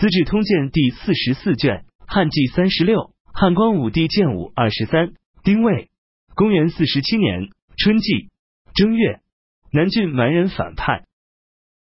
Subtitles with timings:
[0.00, 5.12] 资治通鉴》第四十四卷，汉纪三十六，汉光武帝建武二十三，
[5.44, 5.90] 丁未，
[6.34, 8.30] 公元四十七年春季
[8.72, 9.20] 正月，
[9.70, 11.04] 南郡蛮人反叛，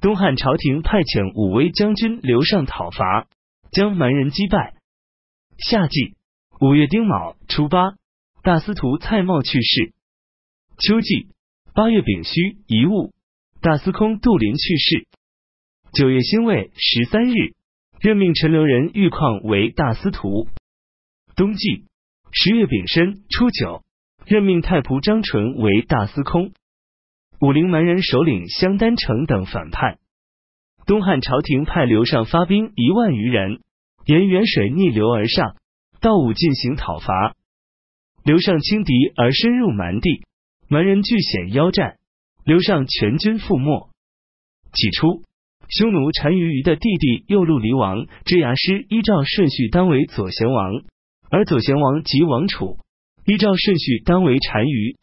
[0.00, 3.28] 东汉朝廷派遣武威将军刘尚讨伐，
[3.70, 4.74] 将蛮人击败。
[5.58, 6.16] 夏季
[6.60, 7.92] 五月丁卯初八，
[8.42, 9.92] 大司徒蔡瑁去世。
[10.78, 11.28] 秋季
[11.74, 13.12] 八月丙戌一物，
[13.60, 15.06] 大司空杜林去世。
[15.92, 17.54] 九月辛未十三日。
[18.00, 20.48] 任命陈留人玉况为大司徒。
[21.36, 21.84] 冬季
[22.32, 23.82] 十月丙申初九，
[24.24, 26.52] 任命太仆张纯为大司空。
[27.42, 29.98] 武陵蛮人首领相丹成等反叛，
[30.86, 33.60] 东汉朝廷派刘尚发兵一万余人，
[34.06, 35.56] 沿沅水逆流而上，
[36.00, 37.36] 到武进行讨伐。
[38.24, 40.24] 刘尚轻敌而深入蛮地，
[40.68, 41.98] 蛮人据险邀战，
[42.44, 43.90] 刘尚全军覆没。
[44.72, 45.22] 起初。
[45.70, 50.82] 匈奴单于于的弟弟右路离王之牙师依照顺序当为左贤王，
[51.30, 52.78] 而左贤王及王储
[53.24, 54.96] 依照顺序当为单于。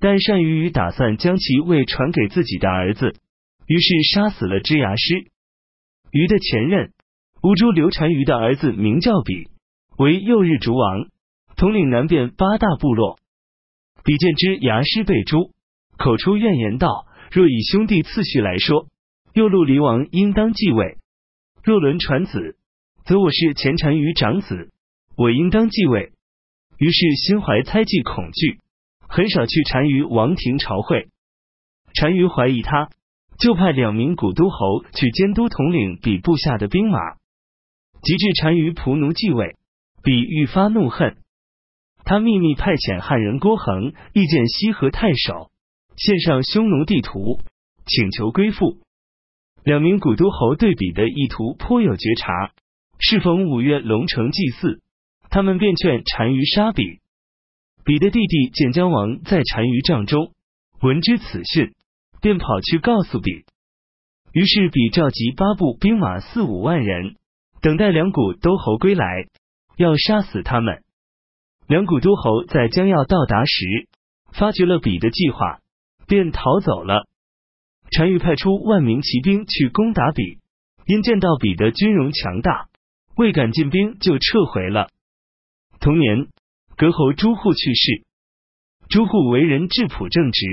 [0.00, 3.14] 但单于于打算将其位传给自己的儿子，
[3.66, 5.30] 于是杀死了之牙师。
[6.10, 6.90] 于的前任
[7.44, 9.48] 乌珠刘单于的儿子名叫比，
[9.98, 11.06] 为右日逐王，
[11.56, 13.20] 统领南边八大部落。
[14.02, 15.52] 比见之牙师被诛，
[15.96, 18.88] 口出怨言道：“若以兄弟次序来说。”
[19.36, 20.96] 右路离王应当继位，
[21.62, 22.56] 若轮传子，
[23.04, 24.72] 则我是前单于长子，
[25.14, 26.12] 我应当继位。
[26.78, 28.60] 于是心怀猜忌恐惧，
[29.06, 31.10] 很少去单于王庭朝会。
[32.00, 32.88] 单于怀疑他，
[33.38, 37.16] 就派两名古都侯去监督统领比部下的兵马。
[38.00, 39.56] 及至单于仆奴继位，
[40.02, 41.18] 比愈发怒恨，
[42.06, 45.50] 他秘密派遣汉人郭恒诣见西河太守，
[45.94, 47.38] 献上匈奴地图，
[47.84, 48.78] 请求归附。
[49.66, 52.52] 两名古都侯对比的意图颇有觉察，
[53.00, 54.80] 适逢五月龙城祭祀，
[55.28, 57.00] 他们便劝单于杀比。
[57.84, 60.30] 比的弟弟建江王在单于帐中，
[60.82, 61.74] 闻知此讯，
[62.20, 63.44] 便跑去告诉比。
[64.32, 67.16] 于是比召集八部兵马四五万人，
[67.60, 69.26] 等待两股都侯归来，
[69.76, 70.84] 要杀死他们。
[71.66, 73.88] 两股都侯在将要到达时，
[74.32, 75.58] 发觉了比的计划，
[76.06, 77.08] 便逃走了。
[77.90, 80.38] 单于派出万名骑兵去攻打比，
[80.86, 82.68] 因见到比的军容强大，
[83.16, 84.88] 未敢进兵就撤回了。
[85.80, 86.28] 同年，
[86.76, 88.04] 隔侯朱户去世。
[88.88, 90.46] 朱户为人质朴正直，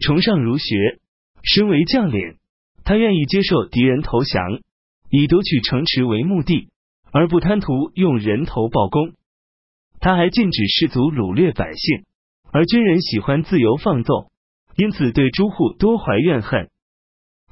[0.00, 0.98] 崇尚儒学，
[1.42, 2.36] 身为将领，
[2.84, 4.60] 他愿意接受敌人投降，
[5.10, 6.68] 以夺取城池为目的，
[7.12, 9.12] 而不贪图用人头报功。
[10.00, 12.06] 他还禁止士卒掳掠百姓，
[12.52, 14.29] 而军人喜欢自由放纵。
[14.80, 16.70] 因此，对朱户多怀怨恨。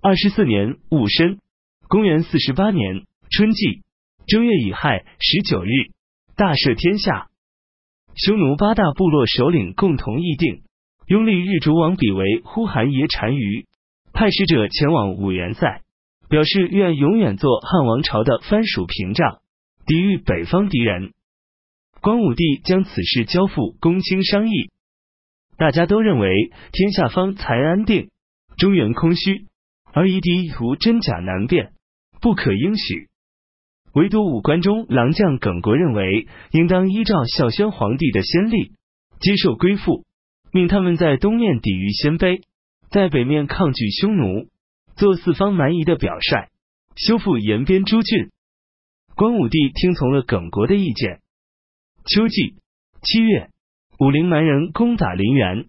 [0.00, 1.40] 二十四年戊申，
[1.88, 3.82] 公元四十八年春季
[4.28, 5.90] 正月乙亥十九日，
[6.36, 7.26] 大赦天下。
[8.14, 10.62] 匈奴八大部落首领共同议定，
[11.08, 13.66] 拥立日逐王比为呼韩邪单于，
[14.12, 15.82] 派使者前往五原塞，
[16.28, 19.40] 表示愿永远做汉王朝的藩属屏障，
[19.84, 21.12] 抵御北方敌人。
[22.00, 24.70] 光武帝将此事交付公卿商议。
[25.56, 26.28] 大家都认为
[26.72, 28.10] 天下方才安定，
[28.58, 29.46] 中原空虚，
[29.92, 31.72] 而夷狄图真假难辨，
[32.20, 33.08] 不可应许。
[33.94, 38.72] 唯独五官中郎将耿国认为，应当依照孝宣皇帝的先例，
[39.20, 40.04] 接受归附，
[40.52, 42.42] 命他们在东面抵御鲜卑，
[42.90, 44.48] 在北面抗拒匈奴，
[44.96, 46.50] 做四方蛮夷的表率，
[46.94, 48.30] 修复延边诸郡。
[49.14, 51.20] 光武帝听从了耿国的意见。
[52.04, 52.56] 秋季
[53.00, 53.48] 七月。
[53.98, 55.68] 武陵蛮人攻打陵园，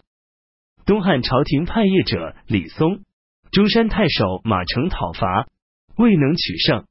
[0.86, 3.06] 东汉朝廷派业者李松、
[3.52, 5.48] 中山太守马成讨伐，
[5.96, 6.86] 未能取胜。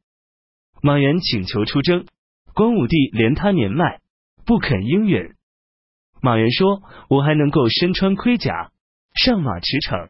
[0.81, 2.07] 马援请求出征，
[2.55, 4.01] 光武帝怜他年迈，
[4.47, 5.35] 不肯应允。
[6.23, 8.73] 马援说：“我还能够身穿盔甲，
[9.15, 10.09] 上马驰骋。”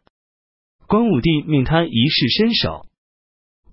[0.87, 2.85] 光武帝命他一试身手，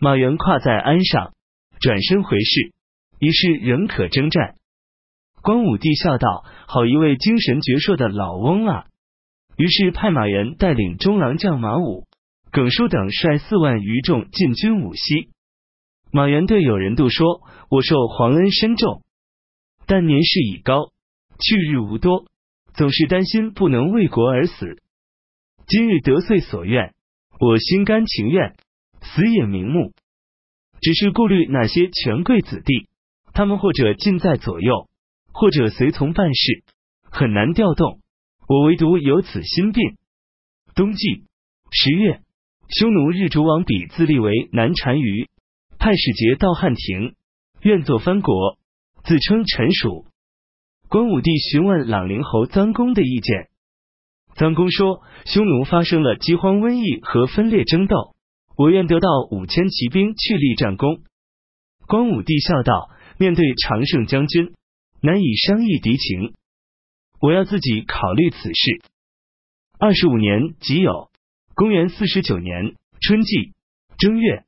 [0.01, 1.33] 马援跨在鞍上，
[1.79, 2.73] 转身回视，
[3.21, 4.57] 一试仍可征战。
[5.45, 8.87] 光武帝笑道：“好一位精神矍铄的老翁啊！”
[9.59, 12.07] 于是派马援带领中郎将马武、
[12.51, 15.29] 耿叔等率四万余众进军武西。
[16.11, 19.03] 马援对友人度说：“我受皇恩深重，
[19.87, 20.91] 但年事已高，
[21.39, 22.25] 去日无多，
[22.73, 24.79] 总是担心不能为国而死。
[25.67, 26.95] 今日得遂所愿，
[27.39, 28.57] 我心甘情愿，
[29.03, 29.93] 死也瞑目。
[30.81, 32.89] 只是顾虑那些权贵子弟，
[33.35, 34.89] 他们或者近在左右。”
[35.35, 36.63] 或者随从办事
[37.11, 38.01] 很难调动，
[38.49, 39.97] 我唯独有此心病。
[40.77, 41.25] 冬季
[41.71, 42.23] 十月，
[42.69, 45.29] 匈奴日逐王比自立为南单于，
[45.79, 47.15] 派使节到汉庭，
[47.63, 48.59] 愿作藩国，
[49.05, 50.07] 自称臣属。
[50.89, 53.49] 光武帝询问朗陵侯臧公的意见，
[54.37, 58.15] 臧公说：匈奴发生了饥荒、瘟疫和分裂争斗，
[58.57, 61.03] 我愿得到五千骑兵去立战功。
[61.89, 62.89] 光武帝笑道：
[63.19, 64.55] 面对常胜将军，
[65.05, 66.33] 难以商议敌情，
[67.21, 68.81] 我要自己考虑此事。
[69.79, 71.11] 二十五年己酉，
[71.55, 73.53] 公元四十九年春季。
[73.99, 74.45] 正月，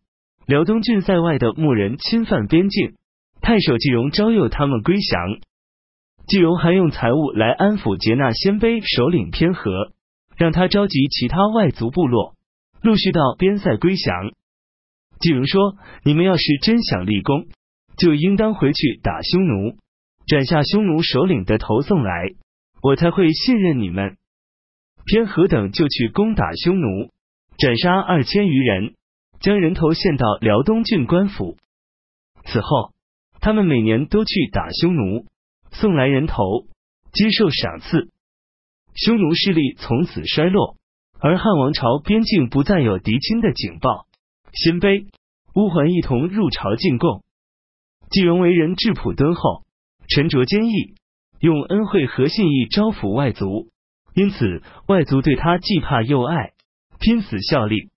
[0.47, 2.95] 辽东郡塞外的牧人侵犯边境，
[3.43, 5.41] 太守季荣招诱他们归降。
[6.27, 9.93] 季荣还用财物来安抚接纳鲜卑首领偏和，
[10.39, 12.35] 让他召集其他外族部落，
[12.81, 14.33] 陆续到边塞归降。
[15.21, 17.45] 季荣说：“你们要是真想立功，
[17.99, 19.77] 就应当回去打匈奴，
[20.27, 22.35] 斩下匈奴首领的头送来，
[22.83, 24.17] 我才会信任你们。”
[25.07, 27.13] 偏和等就去攻打匈奴，
[27.59, 28.95] 斩杀二千余人，
[29.39, 31.57] 将人头献到辽东郡官府。
[32.45, 32.93] 此后，
[33.41, 35.27] 他们每年都去打匈奴。
[35.73, 36.43] 送来人头，
[37.13, 38.11] 接受赏赐，
[38.95, 40.77] 匈奴势力从此衰落，
[41.21, 44.07] 而汉王朝边境不再有敌侵的警报。
[44.53, 45.07] 鲜卑、
[45.55, 47.23] 乌桓一同入朝进贡。
[48.11, 49.66] 季荣为人质朴敦厚，
[50.09, 50.95] 沉着坚毅，
[51.41, 53.69] 用恩惠和信义招抚外族，
[54.15, 56.53] 因此外族对他既怕又爱，
[57.01, 57.91] 拼死效力。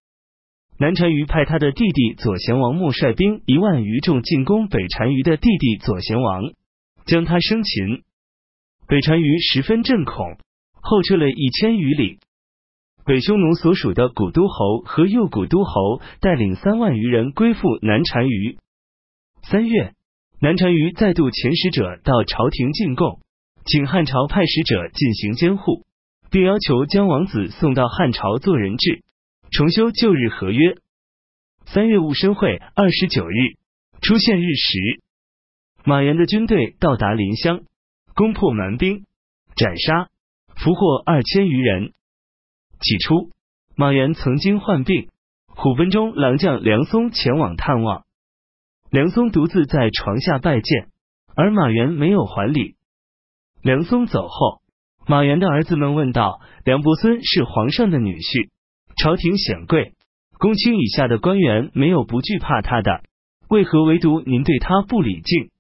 [0.77, 6.44] 南单于派他的弟弟左贤王莫率兵一万余众进攻北单于的弟弟左贤王。
[7.06, 8.03] 将他生擒，
[8.88, 10.38] 北单于十分震恐，
[10.79, 12.19] 后撤了一千余里。
[13.03, 18.59] 北匈奴所属的古都侯和右古都侯带领三万余人归附南单于。
[19.41, 19.95] 三月，
[20.41, 23.19] 南单于再度遣使者到朝廷进贡，
[23.65, 25.86] 请汉朝派使者进行监护，
[26.31, 29.03] 并要求将王子送到汉朝做人质，
[29.51, 30.77] 重修旧日合约。
[31.65, 33.57] 三月戊申会二十九日，
[34.01, 35.01] 出现日食。
[35.83, 37.63] 马援的军队到达临湘，
[38.15, 39.06] 攻破蛮兵，
[39.57, 40.09] 斩杀
[40.56, 41.92] 俘获二千余人。
[42.80, 43.31] 起初，
[43.75, 45.09] 马援曾经患病，
[45.47, 48.06] 虎贲中郎将梁松前往探望，
[48.91, 50.88] 梁松独自在床下拜见，
[51.36, 52.75] 而马援没有还礼。
[53.62, 54.62] 梁松走后，
[55.06, 58.50] 马援的儿子们问道：“梁伯孙是皇上的女婿，
[58.97, 59.94] 朝廷显贵，
[60.39, 63.03] 公卿以下的官员没有不惧怕他的，
[63.47, 65.51] 为何唯独您对他不礼敬？”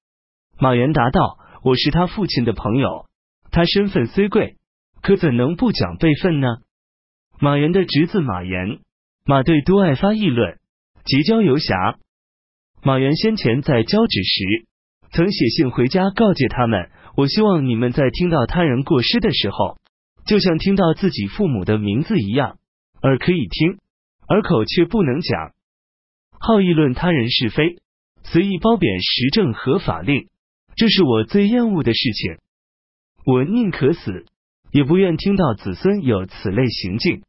[0.57, 3.05] 马援答道：“我是他父亲的朋友，
[3.51, 4.55] 他身份虽贵，
[5.03, 6.47] 可怎能不讲辈分呢？”
[7.39, 8.79] 马援的侄子马延、
[9.23, 10.57] 马队都爱发议论，
[11.05, 11.99] 结交游侠。
[12.81, 14.65] 马原先前在交趾时，
[15.11, 19.77] 曾写信回家告诫他们：“我希望你们在听到他人过失的时候，
[20.25, 22.57] 就像听到自己父母的名字一样，
[23.01, 23.79] 耳可以听，
[24.29, 25.51] 耳口却不能讲。
[26.39, 27.79] 好议论他人是非，
[28.23, 30.27] 随意褒贬时政和法令。”
[30.77, 32.37] 这是我最厌恶的事情，
[33.25, 34.25] 我宁可死，
[34.71, 37.23] 也不愿听到子孙有此类行径。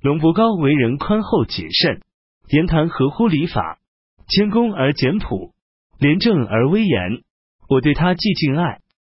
[0.00, 2.00] 龙伯高为人宽厚谨慎，
[2.48, 3.79] 言谈合乎礼法，
[4.30, 5.52] 谦恭而简朴，
[5.98, 7.22] 廉正而威严。
[7.68, 8.78] 我对他既敬爱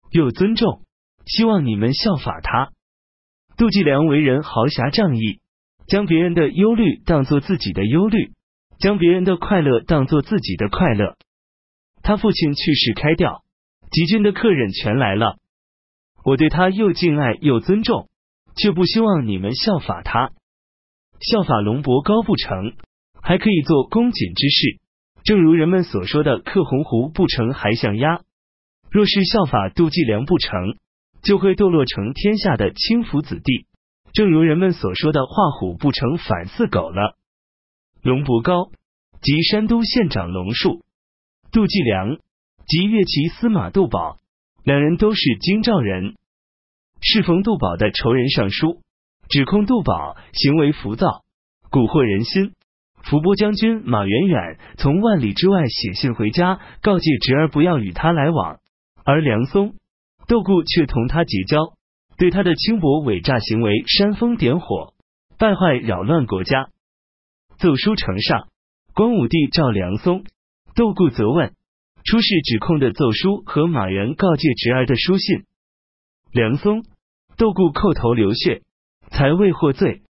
[0.10, 0.86] 又尊重，
[1.26, 2.72] 希望你们效法他。
[3.58, 5.42] 杜季良为人豪侠仗义，
[5.86, 8.32] 将别人的忧虑当做自己的忧虑，
[8.80, 11.18] 将别人的快乐当做自己的快乐。
[12.04, 13.44] 他父亲去世开吊，
[13.92, 15.38] 吉军的客人全来了。
[16.24, 18.08] 我对他又敬爱又尊重，
[18.56, 20.32] 却不希望你们效法他。
[21.20, 22.76] 效法龙伯高不成，
[23.22, 24.81] 还可以做恭谨之事。
[25.24, 28.22] 正如人们所说的，克鸿鹄不成还像鸭。
[28.90, 30.78] 若是效法杜季良不成，
[31.22, 33.68] 就会堕落成天下的轻浮子弟。
[34.14, 37.16] 正如人们所说的，画虎不成反似狗了。
[38.02, 38.72] 龙伯高
[39.22, 40.84] 即山都县长龙树。
[41.52, 42.18] 杜季良
[42.66, 44.18] 及乐骑司马杜宝
[44.64, 46.16] 两人都是京兆人。
[47.00, 48.82] 适逢杜宝的仇人上书，
[49.30, 51.24] 指控杜宝行为浮躁，
[51.70, 52.54] 蛊惑人心。
[53.04, 58.60] 伏波将军马远远从万里之外写信回家，告诫侄儿不要与他来往。
[59.04, 59.76] 而梁松、
[60.28, 61.74] 窦固却同他结交，
[62.18, 64.94] 对他的轻薄伪诈行为煽风点火，
[65.38, 66.70] 败坏扰乱国家。
[67.58, 68.48] 奏书呈上，
[68.94, 70.24] 光武帝召梁松。
[70.74, 71.54] 窦固责问
[72.06, 75.44] 出示指控的奏书和马援告诫侄儿的书信，
[76.32, 76.84] 梁松、
[77.36, 78.62] 窦固叩头流血，
[79.10, 80.04] 才未获罪。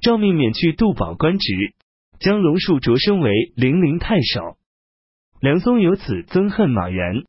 [0.00, 1.74] 诏命免去杜宝官职，
[2.18, 4.56] 将龙树擢升为零陵太守。
[5.40, 7.24] 梁松由此憎恨马援。